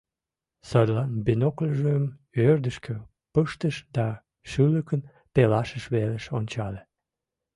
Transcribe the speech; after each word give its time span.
Садлан 0.69 1.11
бинокльжым 1.25 2.03
ӧрдыжкӧ 2.47 2.95
пыштыш 3.33 3.75
да 3.95 4.07
шӱлыкын 4.49 5.01
пелашыж 5.33 5.83
велыш 5.93 6.25
ончале. 6.37 6.81